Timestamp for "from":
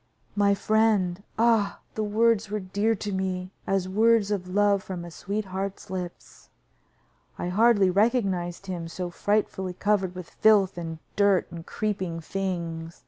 4.81-5.05